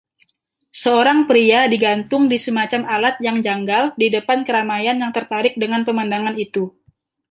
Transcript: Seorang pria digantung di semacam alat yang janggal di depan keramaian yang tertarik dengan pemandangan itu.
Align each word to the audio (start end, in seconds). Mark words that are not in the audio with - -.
Seorang 0.83 1.19
pria 1.29 1.61
digantung 1.73 2.23
di 2.31 2.37
semacam 2.45 2.81
alat 2.95 3.15
yang 3.27 3.37
janggal 3.45 3.83
di 4.01 4.07
depan 4.15 4.39
keramaian 4.47 4.97
yang 5.03 5.11
tertarik 5.17 5.53
dengan 5.61 5.81
pemandangan 5.87 6.35
itu. 6.45 6.63